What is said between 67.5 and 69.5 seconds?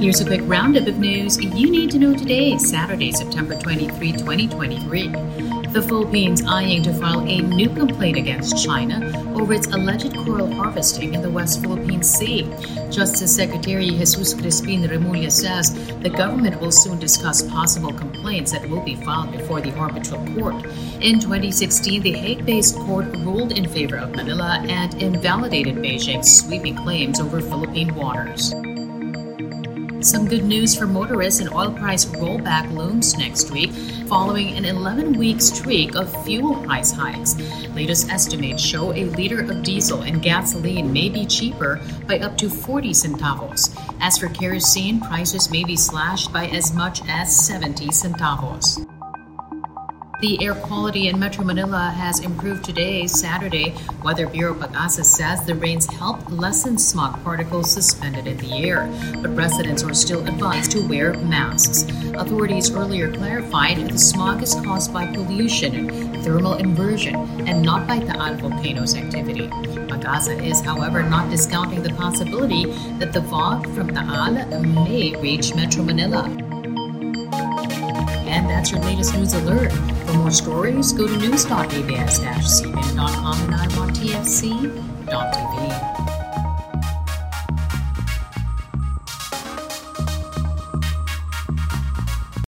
not by Taal volcano's activity.